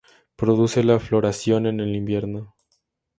Produce 0.35 0.83
la 0.83 0.97
floración 0.99 1.67
en 1.67 1.79
el 1.79 1.95
invierno. 1.95 2.55